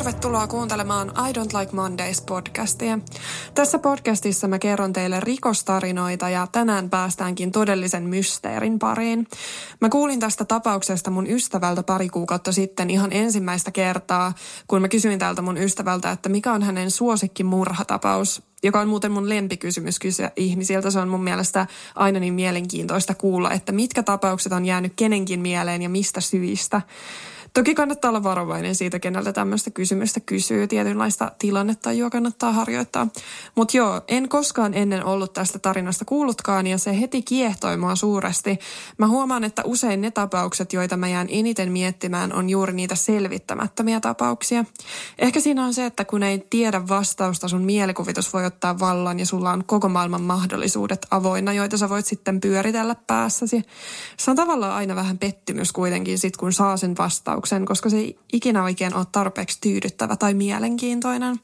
[0.00, 2.98] Tervetuloa kuuntelemaan I Don't Like Mondays podcastia.
[3.54, 9.26] Tässä podcastissa mä kerron teille rikostarinoita ja tänään päästäänkin todellisen mysteerin pariin.
[9.80, 14.32] Mä kuulin tästä tapauksesta mun ystävältä pari kuukautta sitten ihan ensimmäistä kertaa,
[14.66, 19.12] kun mä kysyin tältä mun ystävältä, että mikä on hänen suosikki murhatapaus, joka on muuten
[19.12, 20.90] mun lempikysymys kysyä ihmisiltä.
[20.90, 25.82] Se on mun mielestä aina niin mielenkiintoista kuulla, että mitkä tapaukset on jäänyt kenenkin mieleen
[25.82, 26.82] ja mistä syistä.
[27.54, 30.66] Toki kannattaa olla varovainen siitä, keneltä tämmöistä kysymystä kysyy.
[30.66, 31.32] Tietynlaista
[31.96, 33.06] jo kannattaa harjoittaa.
[33.54, 38.58] Mutta joo, en koskaan ennen ollut tästä tarinasta kuullutkaan ja se heti kiehtoi mua suuresti.
[38.98, 44.00] Mä huomaan, että usein ne tapaukset, joita mä jään eniten miettimään, on juuri niitä selvittämättömiä
[44.00, 44.64] tapauksia.
[45.18, 49.26] Ehkä siinä on se, että kun ei tiedä vastausta, sun mielikuvitus voi ottaa vallan ja
[49.26, 53.62] sulla on koko maailman mahdollisuudet avoinna, joita sä voit sitten pyöritellä päässäsi.
[54.16, 57.96] Se on tavallaan aina vähän pettymys kuitenkin sit, kun saa sen vastauksen vastauksen, koska se
[57.96, 61.36] ei ikinä oikein ole tarpeeksi tyydyttävä tai mielenkiintoinen.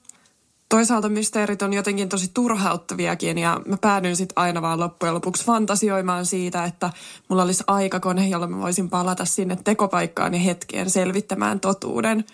[0.69, 6.27] Toisaalta mysteerit on jotenkin tosi turhauttaviakin ja mä päädyin sitten aina vaan loppujen lopuksi fantasioimaan
[6.27, 6.91] siitä, että
[7.29, 12.25] mulla olisi aikakone, jolla mä voisin palata sinne tekopaikkaan ja hetkeen selvittämään totuuden.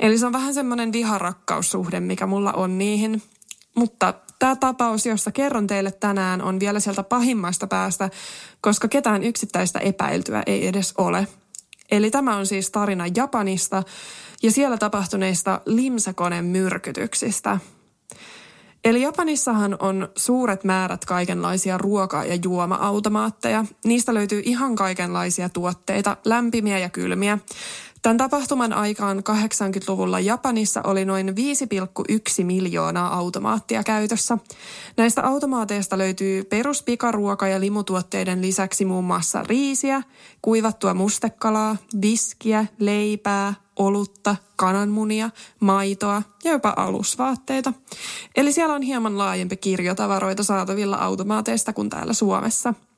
[0.00, 3.22] Eli se on vähän semmoinen viharakkaussuhde, mikä mulla on niihin.
[3.74, 8.10] Mutta tämä tapaus, josta kerron teille tänään, on vielä sieltä pahimmasta päästä,
[8.60, 11.26] koska ketään yksittäistä epäiltyä ei edes ole–
[11.90, 13.82] Eli tämä on siis tarina Japanista
[14.42, 17.58] ja siellä tapahtuneista limsakoneen myrkytyksistä.
[18.84, 23.64] Eli Japanissahan on suuret määrät kaikenlaisia ruoka- ja juoma-automaatteja.
[23.84, 27.38] Niistä löytyy ihan kaikenlaisia tuotteita, lämpimiä ja kylmiä.
[28.02, 34.38] Tämän tapahtuman aikaan 80-luvulla Japanissa oli noin 5,1 miljoonaa automaattia käytössä.
[34.96, 40.02] Näistä automaateista löytyy peruspikaruoka- ja limutuotteiden lisäksi muun muassa riisiä,
[40.42, 45.30] kuivattua mustekalaa, viskiä, leipää, olutta, kananmunia,
[45.60, 47.72] maitoa ja jopa alusvaatteita.
[48.36, 52.74] Eli siellä on hieman laajempi kirjo tavaroita saatavilla automaateista kuin täällä Suomessa–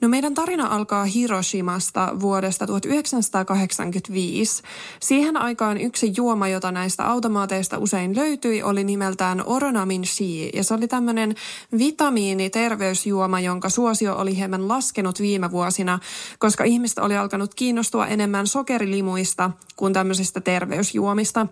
[0.00, 4.62] No meidän tarina alkaa Hiroshimasta vuodesta 1985.
[5.00, 10.50] Siihen aikaan yksi juoma, jota näistä automaateista usein löytyi, oli nimeltään Oronamin Shi.
[10.54, 11.34] Ja se oli tämmöinen
[11.78, 15.98] vitamiiniterveysjuoma, jonka suosio oli hieman laskenut viime vuosina,
[16.38, 21.46] koska ihmistä oli alkanut kiinnostua enemmän sokerilimuista kuin tämmöisistä terveysjuomista.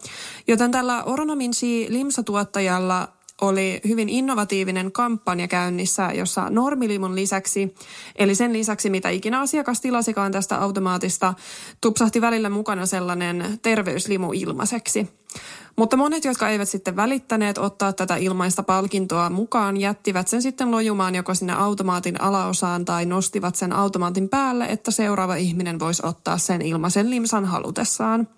[0.46, 3.08] Joten tällä Oronamin Shi limsatuottajalla
[3.40, 7.74] oli hyvin innovatiivinen kampanja käynnissä, jossa normilimun lisäksi,
[8.16, 11.34] eli sen lisäksi mitä ikinä asiakas tilasikaan tästä automaatista,
[11.80, 15.08] tupsahti välillä mukana sellainen terveyslimu ilmaiseksi.
[15.76, 21.14] Mutta monet, jotka eivät sitten välittäneet ottaa tätä ilmaista palkintoa mukaan, jättivät sen sitten lojumaan
[21.14, 26.62] joko sinne automaatin alaosaan tai nostivat sen automaatin päälle, että seuraava ihminen voisi ottaa sen
[26.62, 28.28] ilmaisen limsan halutessaan.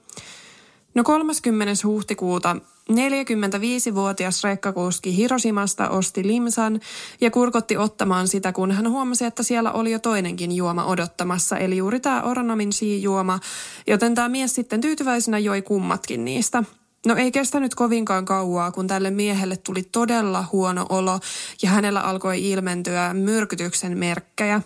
[0.96, 1.72] No 30.
[1.84, 2.56] huhtikuuta
[2.92, 6.80] 45-vuotias rekkakuski Hiroshimasta osti limsan
[7.20, 11.76] ja kurkotti ottamaan sitä, kun hän huomasi, että siellä oli jo toinenkin juoma odottamassa, eli
[11.76, 12.70] juuri tämä Oranamin
[13.00, 13.40] juoma,
[13.86, 16.64] joten tämä mies sitten tyytyväisenä joi kummatkin niistä–
[17.06, 21.20] No ei kestänyt kovinkaan kauaa, kun tälle miehelle tuli todella huono olo
[21.62, 24.62] ja hänellä alkoi ilmentyä myrkytyksen merkkejä.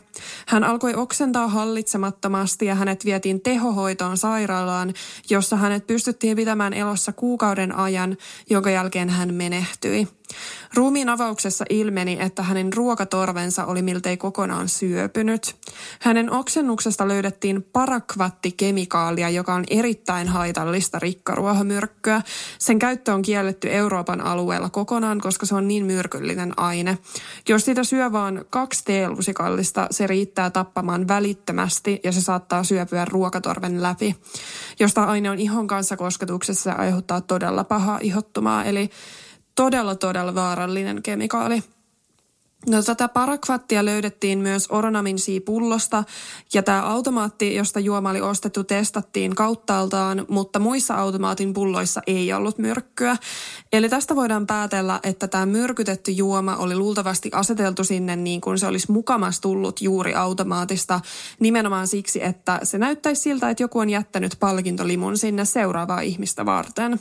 [0.47, 4.95] Hän alkoi oksentaa hallitsemattomasti ja hänet vietiin tehohoitoon sairaalaan,
[5.31, 8.17] jossa hänet pystyttiin pitämään elossa kuukauden ajan,
[8.51, 10.09] jonka jälkeen hän menehtyi.
[10.74, 15.56] Ruumiin avauksessa ilmeni, että hänen ruokatorvensa oli miltei kokonaan syöpynyt.
[16.00, 22.22] Hänen oksennuksesta löydettiin parakvattikemikaalia, joka on erittäin haitallista rikkaruohomyrkkyä.
[22.58, 26.98] Sen käyttö on kielletty Euroopan alueella kokonaan, koska se on niin myrkyllinen aine.
[27.48, 33.82] Jos sitä syö vain kaksi teelusikallista, se riittää tappamaan välittömästi ja se saattaa syöpyä ruokatorven
[33.82, 34.16] läpi.
[34.80, 38.91] Jos tämä aine on ihon kanssa kosketuksessa, se aiheuttaa todella pahaa ihottumaa, eli
[39.60, 41.62] todella, todella vaarallinen kemikaali.
[42.66, 46.04] No, tätä parakvattia löydettiin myös Oronamin pullosta
[46.54, 52.59] ja tämä automaatti, josta juoma oli ostettu, testattiin kauttaaltaan, mutta muissa automaatin pulloissa ei ollut
[52.59, 53.16] myrkkyä.
[53.72, 58.66] Eli tästä voidaan päätellä, että tämä myrkytetty juoma oli luultavasti aseteltu sinne niin kuin se
[58.66, 61.01] olisi mukamas tullut juuri automaatista
[61.41, 67.01] nimenomaan siksi, että se näyttäisi siltä, että joku on jättänyt palkintolimun sinne seuraavaa ihmistä varten.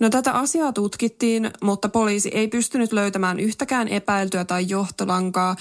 [0.00, 5.56] No tätä asiaa tutkittiin, mutta poliisi ei pystynyt löytämään yhtäkään epäiltyä tai johtolankaa,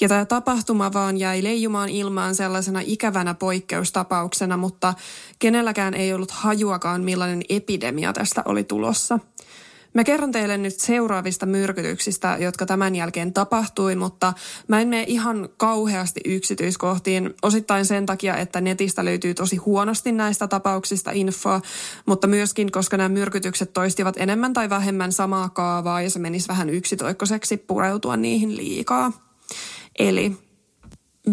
[0.00, 4.94] ja tämä tapahtuma vaan jäi leijumaan ilmaan sellaisena ikävänä poikkeustapauksena, mutta
[5.38, 9.18] kenelläkään ei ollut hajuakaan millainen epidemia tästä oli tulossa.
[9.94, 14.32] Mä kerron teille nyt seuraavista myrkytyksistä, jotka tämän jälkeen tapahtui, mutta
[14.68, 17.34] mä en mene ihan kauheasti yksityiskohtiin.
[17.42, 21.60] Osittain sen takia, että netistä löytyy tosi huonosti näistä tapauksista infoa,
[22.06, 26.70] mutta myöskin, koska nämä myrkytykset toistivat enemmän tai vähemmän samaa kaavaa ja se menisi vähän
[26.70, 29.12] yksitoikkoiseksi pureutua niihin liikaa.
[29.98, 30.49] Eli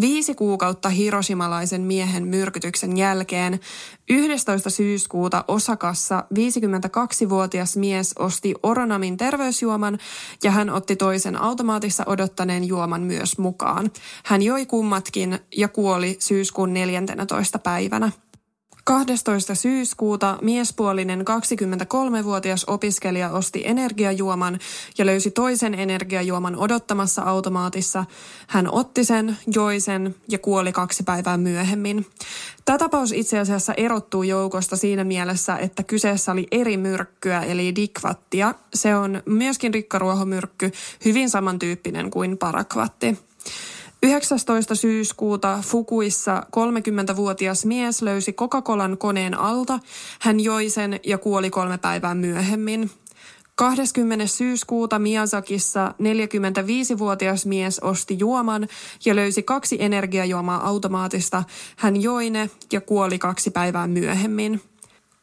[0.00, 3.60] Viisi kuukautta hiroshimalaisen miehen myrkytyksen jälkeen
[4.08, 4.70] 11.
[4.70, 9.98] syyskuuta Osakassa 52-vuotias mies osti Oronamin terveysjuoman
[10.44, 13.90] ja hän otti toisen automaatissa odottaneen juoman myös mukaan.
[14.24, 17.58] Hän joi kummatkin ja kuoli syyskuun 14.
[17.58, 18.12] päivänä.
[18.88, 19.54] 12.
[19.54, 24.58] syyskuuta miespuolinen 23-vuotias opiskelija osti energiajuoman
[24.98, 28.04] ja löysi toisen energiajuoman odottamassa automaatissa.
[28.46, 32.06] Hän otti sen, joi sen ja kuoli kaksi päivää myöhemmin.
[32.64, 38.54] Tämä tapaus itse asiassa erottuu joukosta siinä mielessä, että kyseessä oli eri myrkkyä eli dikvattia.
[38.74, 40.72] Se on myöskin rikkaruohomyrkky,
[41.04, 43.18] hyvin samantyyppinen kuin parakvatti.
[44.02, 44.74] 19.
[44.74, 49.78] syyskuuta Fukuissa 30-vuotias mies löysi Coca-Colan koneen alta.
[50.20, 52.90] Hän joi sen ja kuoli kolme päivää myöhemmin.
[53.54, 54.26] 20.
[54.26, 58.68] syyskuuta Miyazakissa 45-vuotias mies osti juoman
[59.04, 61.44] ja löysi kaksi energiajuomaa automaatista.
[61.76, 64.60] Hän joi ne ja kuoli kaksi päivää myöhemmin.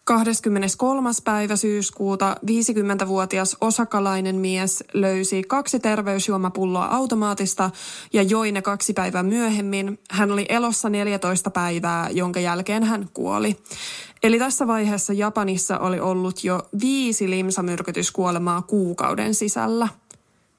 [0.05, 1.09] 23.
[1.23, 7.71] päivä syyskuuta 50-vuotias osakalainen mies löysi kaksi terveysjuomapulloa automaatista
[8.13, 9.99] ja joi ne kaksi päivää myöhemmin.
[10.11, 13.55] Hän oli elossa 14 päivää, jonka jälkeen hän kuoli.
[14.23, 19.87] Eli tässä vaiheessa Japanissa oli ollut jo viisi limsamyrkytyskuolemaa kuukauden sisällä.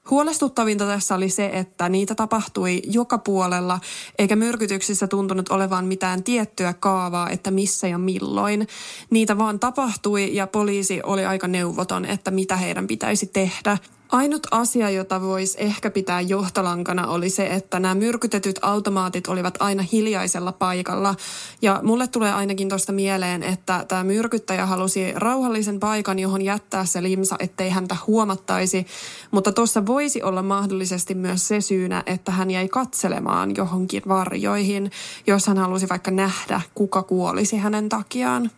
[0.09, 3.79] Huolestuttavinta tässä oli se, että niitä tapahtui joka puolella,
[4.19, 8.67] eikä myrkytyksissä tuntunut olevan mitään tiettyä kaavaa, että missä ja milloin.
[9.09, 13.77] Niitä vaan tapahtui ja poliisi oli aika neuvoton, että mitä heidän pitäisi tehdä.
[14.09, 19.83] Ainut asia, jota voisi ehkä pitää johtolankana, oli se, että nämä myrkytetyt automaatit olivat aina
[19.91, 21.15] hiljaisella paikalla.
[21.61, 27.03] Ja mulle tulee ainakin tuosta mieleen, että tämä myrkyttäjä halusi rauhallisen paikan, johon jättää se
[27.03, 28.87] limsa, ettei häntä huomattaisi.
[29.31, 34.91] Mutta tuossa voisi olla mahdollisesti myös se syynä, että hän jäi katselemaan johonkin varjoihin,
[35.27, 38.51] jos hän halusi vaikka nähdä, kuka kuolisi hänen takiaan.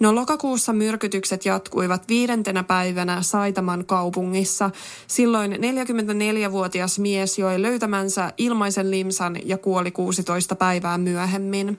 [0.00, 4.70] No lokakuussa myrkytykset jatkuivat viidentenä päivänä Saitaman kaupungissa.
[5.06, 11.78] Silloin 44-vuotias mies joi löytämänsä ilmaisen limsan ja kuoli 16 päivää myöhemmin.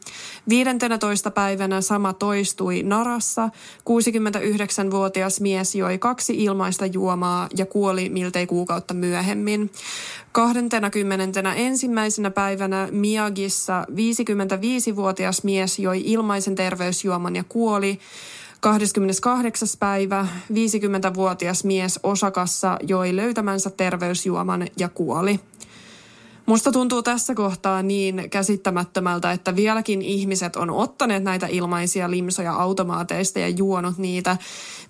[0.49, 3.49] 15 päivänä sama toistui Narassa.
[3.79, 9.71] 69-vuotias mies joi kaksi ilmaista juomaa ja kuoli miltei kuukautta myöhemmin.
[10.31, 10.99] 21.
[11.55, 17.99] ensimmäisenä päivänä Miyagissa 55-vuotias mies joi ilmaisen terveysjuoman ja kuoli.
[18.59, 19.67] 28.
[19.79, 25.39] päivä 50-vuotias mies Osakassa joi löytämänsä terveysjuoman ja kuoli.
[26.47, 33.39] Musta tuntuu tässä kohtaa niin käsittämättömältä, että vieläkin ihmiset on ottaneet näitä ilmaisia limsoja automaateista
[33.39, 34.37] ja juonut niitä.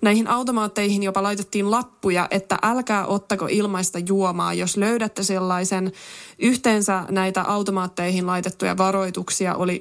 [0.02, 5.92] Näihin automaatteihin jopa laitettiin lappuja, että älkää ottako ilmaista juomaa, jos löydätte sellaisen.
[6.38, 9.80] Yhteensä näitä automaatteihin laitettuja varoituksia oli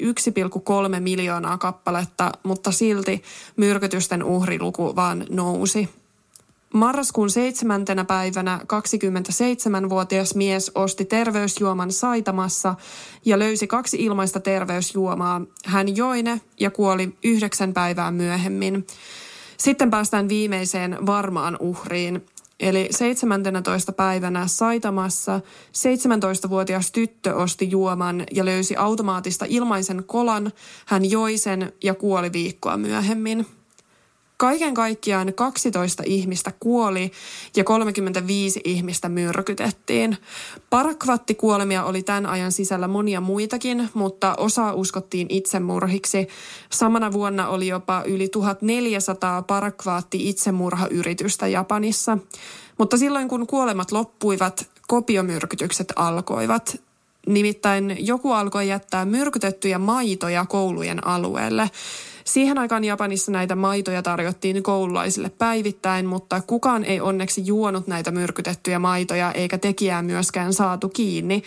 [0.94, 3.24] 1,3 miljoonaa kappaletta, mutta silti
[3.58, 5.90] myrkytysten uhriluku vaan nousi.
[6.78, 12.76] Marraskuun seitsemäntenä päivänä 27-vuotias mies osti terveysjuoman Saitamassa
[13.26, 15.42] ja löysi kaksi ilmaista terveysjuomaa.
[15.66, 18.88] Hän joi ne ja kuoli yhdeksän päivää myöhemmin.
[19.58, 22.26] Sitten päästään viimeiseen varmaan uhriin.
[22.60, 23.92] Eli 17.
[23.92, 25.42] päivänä Saitamassa
[26.48, 30.52] 17-vuotias tyttö osti juoman ja löysi automaatista ilmaisen kolan.
[30.86, 33.46] Hän joi sen ja kuoli viikkoa myöhemmin.
[34.38, 37.12] Kaiken kaikkiaan 12 ihmistä kuoli
[37.56, 40.18] ja 35 ihmistä myrkytettiin.
[40.70, 46.28] Parakvattikuolemia oli tämän ajan sisällä monia muitakin, mutta osa uskottiin itsemurhiksi.
[46.70, 52.18] Samana vuonna oli jopa yli 1400 parakvaatti itsemurhayritystä Japanissa.
[52.78, 56.82] Mutta silloin kun kuolemat loppuivat, kopiomyrkytykset alkoivat.
[57.28, 61.70] Nimittäin joku alkoi jättää myrkytettyjä maitoja koulujen alueelle.
[62.28, 68.80] Siihen aikaan Japanissa näitä maitoja tarjottiin koululaisille päivittäin, mutta kukaan ei onneksi juonut näitä myrkytettyjä
[68.80, 71.44] maitoja eikä tekijää myöskään saatu kiinni.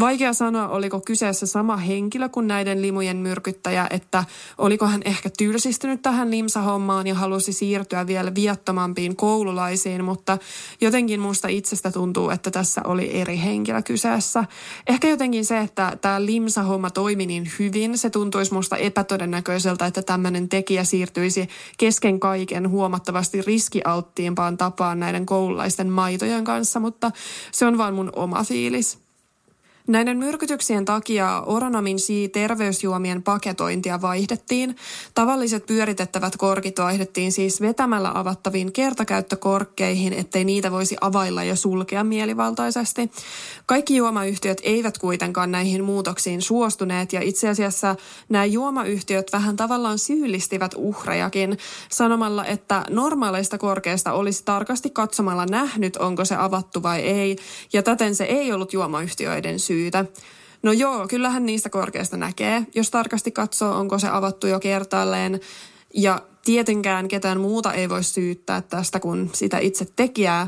[0.00, 4.24] Vaikea sanoa, oliko kyseessä sama henkilö kuin näiden limujen myrkyttäjä, että
[4.58, 10.38] oliko hän ehkä tylsistynyt tähän limsahommaan ja halusi siirtyä vielä viattomampiin koululaisiin, mutta
[10.80, 14.44] jotenkin musta itsestä tuntuu, että tässä oli eri henkilö kyseessä.
[14.86, 20.19] Ehkä jotenkin se, että tämä limsahomma toimi niin hyvin, se tuntuisi musta epätodennäköiseltä, että tämä
[20.22, 21.48] tämmöinen tekijä siirtyisi
[21.78, 27.10] kesken kaiken huomattavasti riskialttiimpaan tapaan näiden koululaisten maitojen kanssa, mutta
[27.52, 29.09] se on vain mun oma fiilis.
[29.90, 31.98] Näiden myrkytyksien takia Oranamin
[32.32, 34.76] terveysjuomien paketointia vaihdettiin.
[35.14, 43.10] Tavalliset pyöritettävät korkit vaihdettiin siis vetämällä avattaviin kertakäyttökorkkeihin, ettei niitä voisi availla ja sulkea mielivaltaisesti.
[43.66, 47.96] Kaikki juomayhtiöt eivät kuitenkaan näihin muutoksiin suostuneet ja itse asiassa
[48.28, 56.24] nämä juomayhtiöt vähän tavallaan syyllistivät uhrejakin sanomalla, että normaaleista korkeista olisi tarkasti katsomalla nähnyt, onko
[56.24, 57.36] se avattu vai ei
[57.72, 60.04] ja täten se ei ollut juomayhtiöiden syy syytä.
[60.62, 65.40] No joo, kyllähän niistä korkeasta näkee, jos tarkasti katsoo, onko se avattu jo kertaalleen.
[65.94, 70.46] Ja tietenkään ketään muuta ei voi syyttää tästä kuin sitä itse tekijää.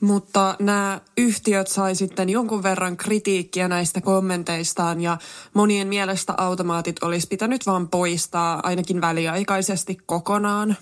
[0.00, 5.18] Mutta nämä yhtiöt sai sitten jonkun verran kritiikkiä näistä kommenteistaan ja
[5.54, 10.76] monien mielestä automaatit olisi pitänyt vaan poistaa ainakin väliaikaisesti kokonaan.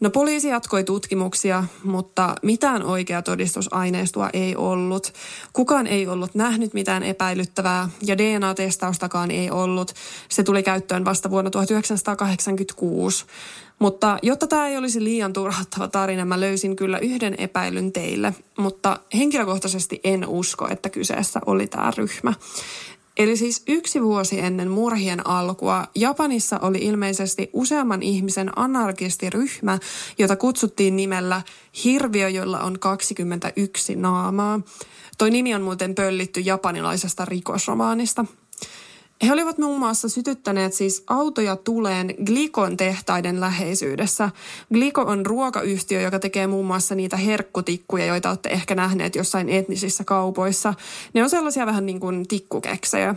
[0.00, 5.12] No poliisi jatkoi tutkimuksia, mutta mitään oikeaa todistusaineistoa ei ollut.
[5.52, 9.92] Kukaan ei ollut nähnyt mitään epäilyttävää ja DNA-testaustakaan ei ollut.
[10.28, 13.24] Se tuli käyttöön vasta vuonna 1986.
[13.78, 18.34] Mutta jotta tämä ei olisi liian turhauttava tarina, mä löysin kyllä yhden epäilyn teille.
[18.58, 22.34] Mutta henkilökohtaisesti en usko, että kyseessä oli tämä ryhmä.
[23.18, 29.78] Eli siis yksi vuosi ennen murhien alkua Japanissa oli ilmeisesti useamman ihmisen anarkistiryhmä,
[30.18, 31.42] jota kutsuttiin nimellä
[31.84, 34.60] Hirviö, jolla on 21 naamaa.
[35.18, 38.24] Toi nimi on muuten pöllitty japanilaisesta rikosromaanista.
[39.26, 44.30] He olivat muun muassa sytyttäneet siis autoja tuleen Glikon tehtaiden läheisyydessä.
[44.72, 50.04] Gliko on ruokayhtiö, joka tekee muun muassa niitä herkkutikkuja, joita olette ehkä nähneet jossain etnisissä
[50.04, 50.74] kaupoissa.
[51.14, 53.14] Ne on sellaisia vähän niin kuin tikkukeksejä.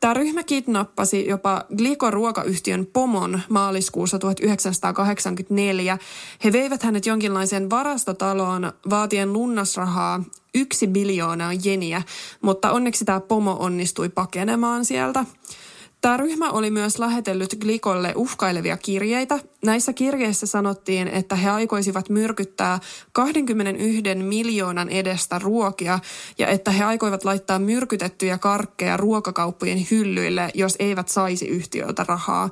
[0.00, 5.98] Tämä ryhmä kidnappasi jopa Gliko ruokayhtiön pomon maaliskuussa 1984.
[6.44, 10.24] He veivät hänet jonkinlaiseen varastotaloon vaatien lunnasrahaa
[10.54, 12.02] yksi biljoonaa jeniä,
[12.42, 15.24] mutta onneksi tämä pomo onnistui pakenemaan sieltä.
[16.00, 19.38] Tämä ryhmä oli myös lähetellyt Glikolle uhkailevia kirjeitä.
[19.64, 22.80] Näissä kirjeissä sanottiin, että he aikoisivat myrkyttää
[23.12, 25.98] 21 miljoonan edestä ruokia
[26.38, 32.50] ja että he aikoivat laittaa myrkytettyjä karkkeja ruokakauppojen hyllyille, jos eivät saisi yhtiöltä rahaa.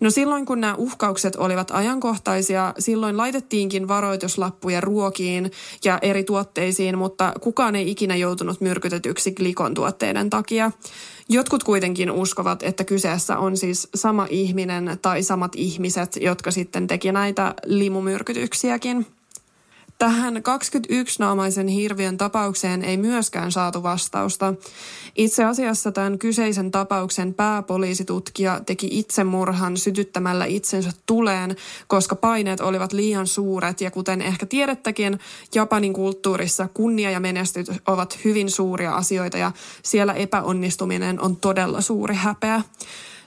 [0.00, 5.50] No silloin kun nämä uhkaukset olivat ajankohtaisia, silloin laitettiinkin varoituslappuja ruokiin
[5.84, 10.72] ja eri tuotteisiin, mutta kukaan ei ikinä joutunut myrkytetyksi glikon tuotteiden takia.
[11.32, 17.12] Jotkut kuitenkin uskovat, että kyseessä on siis sama ihminen tai samat ihmiset, jotka sitten teki
[17.12, 19.06] näitä limumyrkytyksiäkin.
[20.02, 24.54] Tähän 21-naamaisen hirviön tapaukseen ei myöskään saatu vastausta.
[25.16, 31.56] Itse asiassa tämän kyseisen tapauksen pääpoliisitutkija teki itsemurhan sytyttämällä itsensä tuleen,
[31.86, 35.18] koska paineet olivat liian suuret ja kuten ehkä tiedettäkin,
[35.54, 42.14] Japanin kulttuurissa kunnia ja menestyt ovat hyvin suuria asioita ja siellä epäonnistuminen on todella suuri
[42.14, 42.62] häpeä.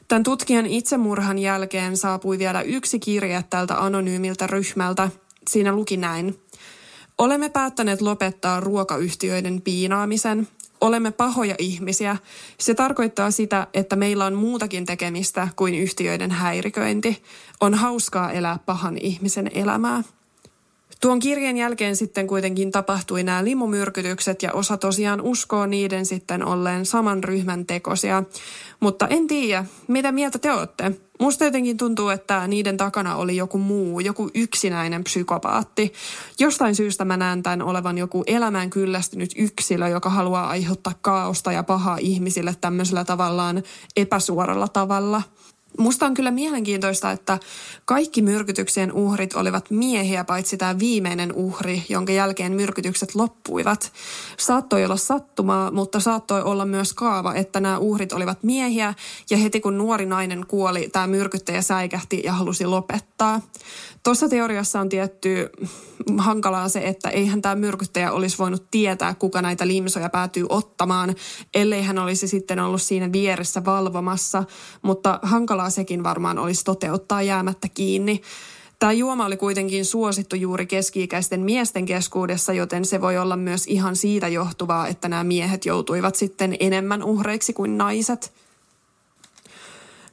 [0.07, 5.09] Tämän tutkijan itsemurhan jälkeen saapui vielä yksi kirje tältä anonyymiltä ryhmältä.
[5.49, 6.44] Siinä luki näin.
[7.17, 10.47] Olemme päättäneet lopettaa ruokayhtiöiden piinaamisen.
[10.81, 12.17] Olemme pahoja ihmisiä.
[12.57, 17.23] Se tarkoittaa sitä, että meillä on muutakin tekemistä kuin yhtiöiden häiriköinti.
[17.61, 20.03] On hauskaa elää pahan ihmisen elämää.
[21.01, 26.85] Tuon kirjan jälkeen sitten kuitenkin tapahtui nämä limumyrkytykset ja osa tosiaan uskoo niiden sitten olleen
[26.85, 28.23] saman ryhmän tekosia.
[28.79, 30.91] Mutta en tiedä, mitä mieltä te olette?
[31.19, 35.93] Musta jotenkin tuntuu, että niiden takana oli joku muu, joku yksinäinen psykopaatti.
[36.39, 41.63] Jostain syystä mä näen tämän olevan joku elämään kyllästynyt yksilö, joka haluaa aiheuttaa kaaosta ja
[41.63, 43.63] pahaa ihmisille tämmöisellä tavallaan
[43.95, 45.21] epäsuoralla tavalla–
[45.77, 47.39] Musta on kyllä mielenkiintoista, että
[47.85, 53.91] kaikki myrkytyksien uhrit olivat miehiä, paitsi tämä viimeinen uhri, jonka jälkeen myrkytykset loppuivat.
[54.37, 58.93] Saattoi olla sattumaa, mutta saattoi olla myös kaava, että nämä uhrit olivat miehiä
[59.29, 63.41] ja heti kun nuori nainen kuoli, tämä myrkyttäjä säikähti ja halusi lopettaa.
[64.05, 65.49] Tuossa teoriassa on tietty
[66.17, 71.15] hankalaa se, että eihän tämä myrkyttäjä olisi voinut tietää, kuka näitä limsoja päätyy ottamaan,
[71.53, 74.43] ellei hän olisi sitten ollut siinä vieressä valvomassa,
[74.81, 78.21] mutta hankalaa sekin varmaan olisi toteuttaa jäämättä kiinni.
[78.79, 83.95] Tämä juoma oli kuitenkin suosittu juuri keski-ikäisten miesten keskuudessa, joten se voi olla myös ihan
[83.95, 88.31] siitä johtuvaa, että nämä miehet joutuivat sitten enemmän uhreiksi kuin naiset–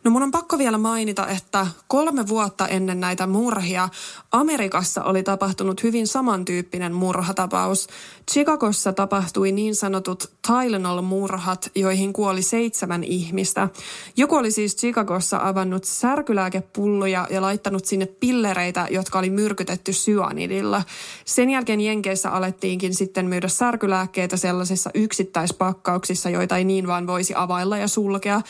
[0.04, 3.88] No mun on pakko vielä mainita, että kolme vuotta ennen näitä murhia
[4.32, 7.88] Amerikassa oli tapahtunut hyvin samantyyppinen murhatapaus.
[8.30, 13.68] Chicagossa tapahtui niin sanotut Tylenol-murhat, joihin kuoli seitsemän ihmistä.
[14.16, 20.82] Joku oli siis Chicagossa avannut särkylääkepulloja ja laittanut sinne pillereitä, jotka oli myrkytetty syanidilla.
[21.24, 27.76] Sen jälkeen Jenkeissä alettiinkin sitten myydä särkylääkkeitä sellaisissa yksittäispakkauksissa, joita ei niin vaan voisi availla
[27.76, 28.40] ja sulkea.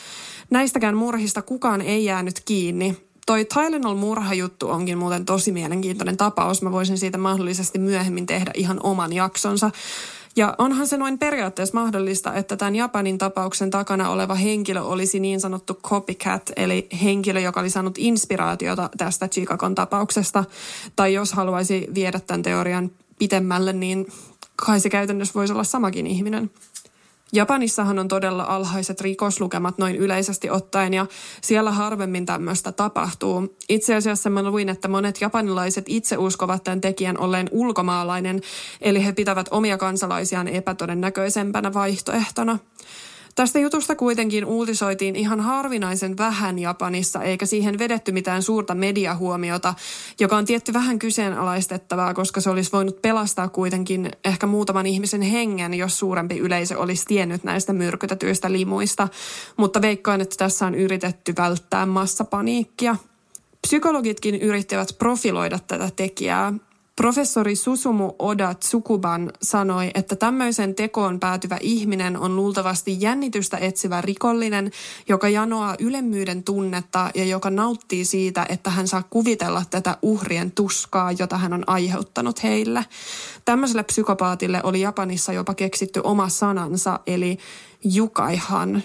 [0.49, 2.97] Näistäkään murhista kukaan ei jäänyt kiinni.
[3.25, 6.61] Toi Tylenol-murhajuttu onkin muuten tosi mielenkiintoinen tapaus.
[6.61, 9.71] Mä voisin siitä mahdollisesti myöhemmin tehdä ihan oman jaksonsa.
[10.35, 15.39] Ja onhan se noin periaatteessa mahdollista, että tämän Japanin tapauksen takana oleva henkilö olisi niin
[15.39, 20.43] sanottu copycat, eli henkilö, joka oli saanut inspiraatiota tästä Chicagon tapauksesta.
[20.95, 24.07] Tai jos haluaisi viedä tämän teorian pitemmälle, niin
[24.55, 26.51] kai se käytännössä voisi olla samakin ihminen.
[27.33, 31.05] Japanissahan on todella alhaiset rikoslukemat noin yleisesti ottaen ja
[31.41, 33.57] siellä harvemmin tämmöistä tapahtuu.
[33.69, 38.41] Itse asiassa mä luin, että monet japanilaiset itse uskovat tämän tekijän olleen ulkomaalainen,
[38.81, 42.59] eli he pitävät omia kansalaisiaan epätodennäköisempänä vaihtoehtona.
[43.35, 49.73] Tästä jutusta kuitenkin uutisoitiin ihan harvinaisen vähän Japanissa, eikä siihen vedetty mitään suurta mediahuomiota,
[50.19, 55.73] joka on tietty vähän kyseenalaistettavaa, koska se olisi voinut pelastaa kuitenkin ehkä muutaman ihmisen hengen,
[55.73, 59.07] jos suurempi yleisö olisi tiennyt näistä myrkytetyistä limuista.
[59.57, 62.95] Mutta veikkaan, että tässä on yritetty välttää massapaniikkia.
[63.61, 66.53] Psykologitkin yrittivät profiloida tätä tekijää.
[66.95, 74.71] Professori Susumu Oda Tsukuban sanoi, että tämmöisen tekoon päätyvä ihminen on luultavasti jännitystä etsivä rikollinen,
[75.09, 81.11] joka janoaa ylemmyyden tunnetta ja joka nauttii siitä, että hän saa kuvitella tätä uhrien tuskaa,
[81.11, 82.85] jota hän on aiheuttanut heille.
[83.45, 87.37] Tämmöiselle psykopaatille oli Japanissa jopa keksitty oma sanansa, eli
[87.83, 88.83] jukaihan,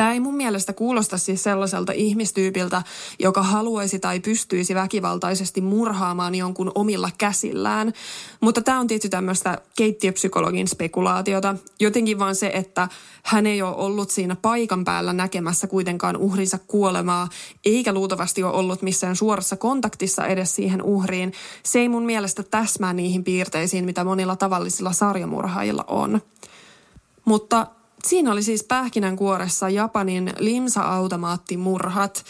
[0.00, 2.82] Tämä ei mun mielestä kuulosta siis sellaiselta ihmistyypiltä,
[3.18, 7.92] joka haluaisi tai pystyisi väkivaltaisesti murhaamaan jonkun omilla käsillään.
[8.40, 11.54] Mutta tämä on tietysti tämmöistä keittiöpsykologin spekulaatiota.
[11.80, 12.88] Jotenkin vaan se, että
[13.22, 17.28] hän ei ole ollut siinä paikan päällä näkemässä kuitenkaan uhrinsa kuolemaa,
[17.64, 21.32] eikä luultavasti ole ollut missään suorassa kontaktissa edes siihen uhriin.
[21.62, 26.20] Se ei mun mielestä täsmää niihin piirteisiin, mitä monilla tavallisilla sarjamurhaajilla on.
[27.24, 27.66] Mutta
[28.06, 32.24] Siinä oli siis pähkinänkuoressa Japanin limsa-automaattimurhat.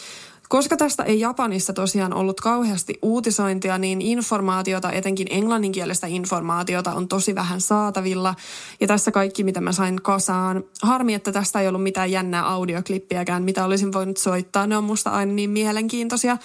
[0.49, 7.35] Koska tästä ei Japanissa tosiaan ollut kauheasti uutisointia, niin informaatiota, etenkin englanninkielistä informaatiota, on tosi
[7.35, 8.35] vähän saatavilla.
[8.79, 10.63] Ja tässä kaikki, mitä mä sain kasaan.
[10.81, 14.67] Harmi, että tästä ei ollut mitään jännää audioklippiäkään, mitä olisin voinut soittaa.
[14.67, 16.37] Ne on musta aina niin mielenkiintoisia.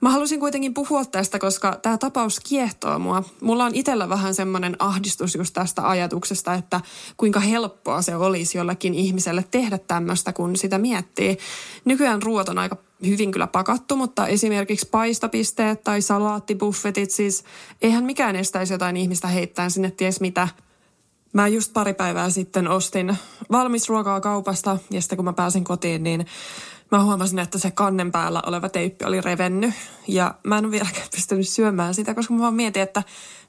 [0.00, 3.22] Mä halusin kuitenkin puhua tästä, koska tämä tapaus kiehtoo mua.
[3.40, 6.80] Mulla on itsellä vähän semmoinen ahdistus just tästä ajatuksesta, että
[7.16, 11.38] kuinka helppoa se olisi jollakin ihmiselle tehdä tämmöistä, kun sitä miettii.
[11.84, 12.76] Nykyään ruoat on aika
[13.06, 17.44] hyvin kyllä pakattu, mutta esimerkiksi paistopisteet tai salaattibuffetit, siis
[17.82, 20.48] eihän mikään estäisi jotain ihmistä heittää sinne ties mitä.
[21.32, 23.16] Mä just pari päivää sitten ostin
[23.50, 26.26] valmisruokaa kaupasta ja sitten kun mä pääsin kotiin, niin
[26.96, 29.74] mä huomasin, että se kannen päällä oleva teippi oli revennyt.
[30.08, 33.02] Ja mä en ole vieläkään pystynyt syömään sitä, koska mä vaan mietin, että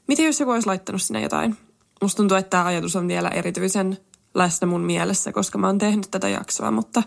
[0.08, 1.56] miten jos joku olisi laittanut sinne jotain.
[2.02, 3.98] Musta tuntuu, että tämä ajatus on vielä erityisen
[4.34, 7.02] läsnä mun mielessä, koska mä oon tehnyt tätä jaksoa, mutta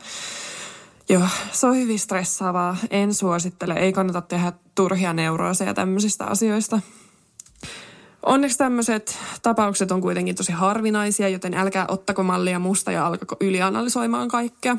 [1.09, 2.77] joo, se on hyvin stressaavaa.
[2.89, 6.79] En suosittele, ei kannata tehdä turhia neurooseja tämmöisistä asioista.
[8.23, 14.27] Onneksi tämmöiset tapaukset on kuitenkin tosi harvinaisia, joten älkää ottako mallia musta ja alkako ylianalysoimaan
[14.27, 14.77] kaikkea.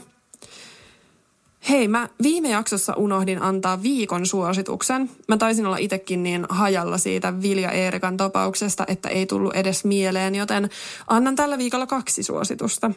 [1.68, 5.10] Hei, mä viime jaksossa unohdin antaa viikon suosituksen.
[5.28, 10.34] Mä taisin olla itekin niin hajalla siitä Vilja Eerikan tapauksesta, että ei tullut edes mieleen,
[10.34, 10.70] joten
[11.06, 12.90] annan tällä viikolla kaksi suositusta.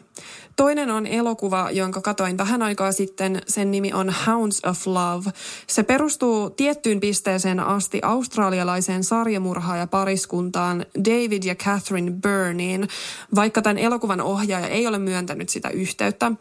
[0.56, 3.42] Toinen on elokuva, jonka katoin vähän aikaa sitten.
[3.46, 5.30] Sen nimi on Hounds of Love.
[5.66, 12.88] Se perustuu tiettyyn pisteeseen asti australialaiseen sarjamurhaaja pariskuntaan David ja Catherine Byrnein,
[13.34, 16.32] vaikka tämän elokuvan ohjaaja ei ole myöntänyt sitä yhteyttä.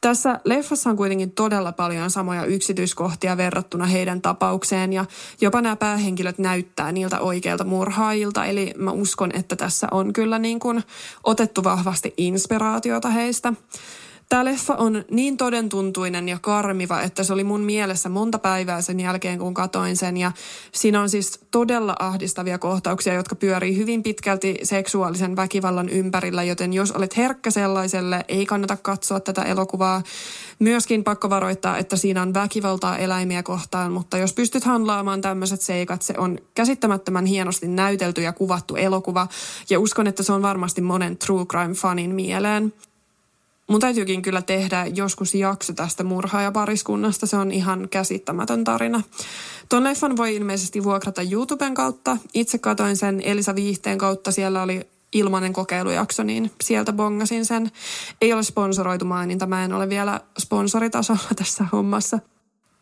[0.00, 5.04] Tässä leffassa on kuitenkin todella paljon samoja yksityiskohtia verrattuna heidän tapaukseen ja
[5.40, 8.44] jopa nämä päähenkilöt näyttää niiltä oikeilta murhaajilta.
[8.44, 10.82] Eli mä uskon, että tässä on kyllä niin kuin
[11.24, 13.52] otettu vahvasti inspiraatiota heistä.
[14.28, 19.00] Tämä leffa on niin todentuntuinen ja karmiva, että se oli mun mielessä monta päivää sen
[19.00, 20.16] jälkeen, kun katoin sen.
[20.16, 20.32] Ja
[20.72, 26.92] siinä on siis todella ahdistavia kohtauksia, jotka pyörii hyvin pitkälti seksuaalisen väkivallan ympärillä, joten jos
[26.92, 30.02] olet herkkä sellaiselle, ei kannata katsoa tätä elokuvaa.
[30.58, 36.02] Myöskin pakko varoittaa, että siinä on väkivaltaa eläimiä kohtaan, mutta jos pystyt handlaamaan tämmöiset seikat,
[36.02, 39.26] se on käsittämättömän hienosti näytelty ja kuvattu elokuva.
[39.70, 42.72] Ja uskon, että se on varmasti monen true crime fanin mieleen.
[43.68, 47.26] Mun täytyykin kyllä tehdä joskus jakso tästä murhaajapariskunnasta.
[47.26, 49.02] Se on ihan käsittämätön tarina.
[49.68, 52.16] Tuon leffan voi ilmeisesti vuokrata YouTuben kautta.
[52.34, 54.32] Itse katoin sen Elisa Viihteen kautta.
[54.32, 57.70] Siellä oli ilmainen kokeilujakso, niin sieltä bongasin sen.
[58.20, 62.18] Ei ole sponsoroitu maininta, mä en ole vielä sponsoritasolla tässä hommassa.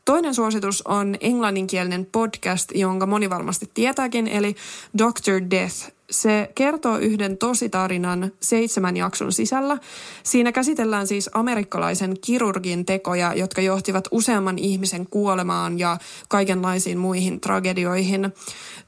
[0.05, 4.57] Toinen suositus on englanninkielinen podcast, jonka moni varmasti tietääkin, eli
[4.99, 5.96] Doctor Death.
[6.11, 9.79] Se kertoo yhden tositarinan seitsemän jakson sisällä.
[10.23, 18.33] Siinä käsitellään siis amerikkalaisen kirurgin tekoja, jotka johtivat useamman ihmisen kuolemaan ja kaikenlaisiin muihin tragedioihin.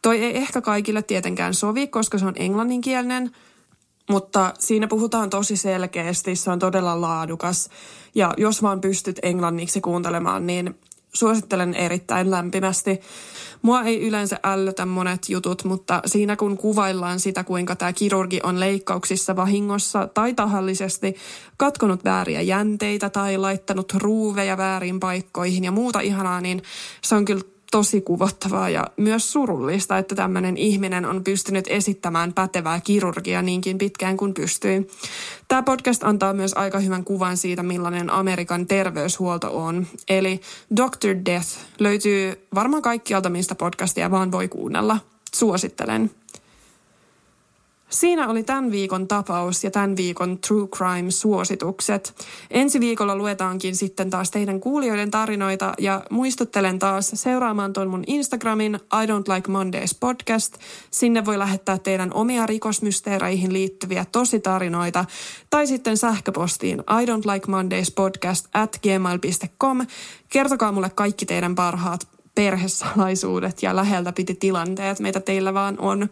[0.03, 3.31] Toi ei ehkä kaikille tietenkään sovi, koska se on englanninkielinen,
[4.11, 7.71] mutta siinä puhutaan tosi selkeästi, se on todella laadukas.
[8.15, 10.75] Ja jos vaan pystyt englanniksi kuuntelemaan, niin
[11.15, 13.01] suosittelen erittäin lämpimästi.
[13.63, 18.61] Mua ei yleensä ällötä monet jutut, mutta siinä kun kuvaillaan sitä, kuinka tämä kirurgi on
[18.61, 21.17] leikkauksissa vahingossa tai tahallisesti
[21.57, 26.63] katkonut vääriä jänteitä tai laittanut ruuveja väärin paikkoihin ja muuta ihanaa, niin
[27.03, 32.81] se on kyllä tosi kuvottavaa ja myös surullista, että tämmöinen ihminen on pystynyt esittämään pätevää
[32.81, 34.89] kirurgia niinkin pitkään kuin pystyy.
[35.49, 39.87] Tämä podcast antaa myös aika hyvän kuvan siitä, millainen Amerikan terveyshuolto on.
[40.09, 40.41] Eli
[40.77, 41.25] Dr.
[41.27, 44.99] Death löytyy varmaan kaikkialta, mistä podcastia vaan voi kuunnella.
[45.35, 46.11] Suosittelen.
[47.89, 52.15] Siinä oli tämän viikon tapaus ja tämän viikon True Crime-suositukset.
[52.51, 58.75] Ensi viikolla luetaankin sitten taas teidän kuulijoiden tarinoita ja muistuttelen taas seuraamaan tuon mun Instagramin
[58.75, 60.57] I Don't Like Mondays podcast.
[60.91, 65.05] Sinne voi lähettää teidän omia rikosmysteereihin liittyviä tositarinoita
[65.51, 69.87] tai sitten sähköpostiin I Don't Like Mondays podcast at gmail.com.
[70.29, 76.09] Kertokaa mulle kaikki teidän parhaat perhesalaisuudet ja läheltä piti tilanteet, meitä teillä vaan on.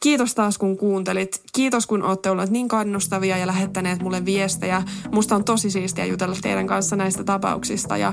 [0.00, 1.42] Kiitos taas kun kuuntelit.
[1.52, 4.82] Kiitos kun olette olleet niin kannustavia ja lähettäneet mulle viestejä.
[5.12, 8.12] Musta on tosi siistiä jutella teidän kanssa näistä tapauksista ja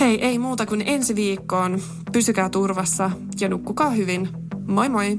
[0.00, 1.82] hei, ei muuta kuin ensi viikkoon.
[2.12, 3.10] Pysykää turvassa
[3.40, 4.28] ja nukkukaa hyvin.
[4.66, 5.18] Moi moi!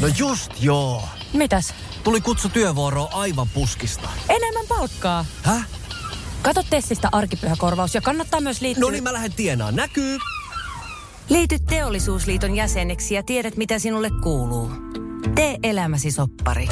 [0.00, 1.02] No just joo.
[1.32, 1.74] Mitäs?
[2.04, 4.08] Tuli kutsu työvuoroon aivan puskista.
[4.28, 5.24] Enemmän palkkaa.
[5.42, 5.83] Häh?
[6.44, 8.80] Kato Tessistä arkipyhäkorvaus ja kannattaa myös liittyä...
[8.80, 9.76] No niin mä lähden tienaan.
[9.76, 10.18] Näkyy!
[11.28, 14.70] Liity Teollisuusliiton jäseneksi ja tiedät, mitä sinulle kuuluu.
[15.34, 16.68] Tee elämäsi soppari.